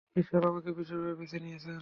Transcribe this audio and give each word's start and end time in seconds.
ঈশ্বর 0.15 0.41
আমাকে 0.47 0.69
বিশেষভাবে 0.71 1.15
বেছে 1.19 1.37
নিয়েছেন। 1.39 1.77